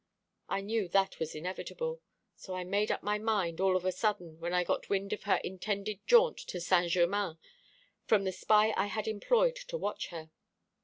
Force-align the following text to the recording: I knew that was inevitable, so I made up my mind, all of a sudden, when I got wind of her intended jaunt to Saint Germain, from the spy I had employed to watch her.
I 0.49 0.61
knew 0.61 0.87
that 0.87 1.19
was 1.19 1.35
inevitable, 1.35 2.01
so 2.35 2.55
I 2.55 2.63
made 2.63 2.89
up 2.91 3.03
my 3.03 3.19
mind, 3.19 3.61
all 3.61 3.75
of 3.75 3.85
a 3.85 3.91
sudden, 3.91 4.39
when 4.39 4.51
I 4.51 4.63
got 4.63 4.89
wind 4.89 5.13
of 5.13 5.25
her 5.25 5.35
intended 5.43 5.99
jaunt 6.07 6.39
to 6.39 6.59
Saint 6.59 6.91
Germain, 6.93 7.37
from 8.07 8.23
the 8.23 8.31
spy 8.31 8.73
I 8.75 8.87
had 8.87 9.07
employed 9.07 9.55
to 9.57 9.77
watch 9.77 10.07
her. 10.07 10.31